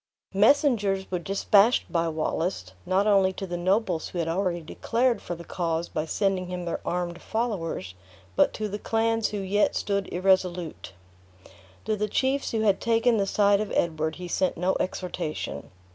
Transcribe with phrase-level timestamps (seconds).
[0.33, 5.35] Messengers were dispatched by Wallace, not only to the nobles who had already declared for
[5.35, 7.93] the cause by sending him their armed followers,
[8.35, 10.93] but to the clans who yet stood irresolute.
[11.85, 15.69] To the chiefs who had taken the side of Edward, he sent no exhortation.